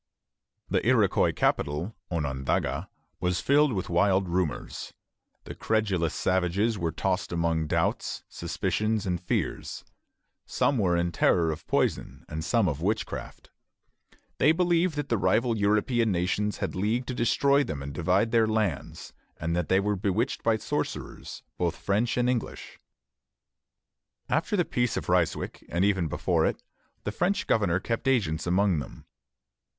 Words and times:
The 0.67 0.83
Iroquois 0.83 1.31
capital, 1.31 1.95
Onondaga, 2.09 2.89
was 3.19 3.39
filled 3.39 3.71
with 3.71 3.87
wild 3.87 4.27
rumors. 4.27 4.95
The 5.43 5.53
credulous 5.53 6.15
savages 6.15 6.75
were 6.75 6.91
tossed 6.91 7.31
among 7.31 7.67
doubts, 7.67 8.23
suspicions, 8.27 9.05
and 9.05 9.21
fears. 9.21 9.85
Some 10.47 10.79
were 10.79 10.97
in 10.97 11.11
terror 11.11 11.51
of 11.51 11.67
poison, 11.67 12.25
and 12.27 12.43
some 12.43 12.67
of 12.67 12.81
witchcraft. 12.81 13.51
They 14.39 14.51
believed 14.51 14.95
that 14.95 15.09
the 15.09 15.19
rival 15.19 15.55
European 15.55 16.11
nations 16.11 16.57
had 16.57 16.73
leagued 16.73 17.07
to 17.09 17.13
destroy 17.13 17.63
them 17.63 17.83
and 17.83 17.93
divide 17.93 18.31
their 18.31 18.47
lands, 18.47 19.13
and 19.37 19.55
that 19.55 19.69
they 19.69 19.79
were 19.79 19.95
bewitched 19.95 20.41
by 20.41 20.57
sorcerers, 20.57 21.43
both 21.59 21.75
French 21.75 22.17
and 22.17 22.27
English. 22.27 22.79
After 24.29 24.55
the 24.57 24.65
Peace 24.65 24.97
of 24.97 25.09
Ryswick, 25.09 25.63
and 25.69 25.85
even 25.85 26.07
before 26.07 26.43
it, 26.47 26.63
the 27.03 27.11
French 27.11 27.45
governor 27.45 27.79
kept 27.79 28.07
agents 28.07 28.47
among 28.47 28.79
them. 28.79 29.05